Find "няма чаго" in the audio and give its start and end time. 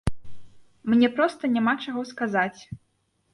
1.59-2.01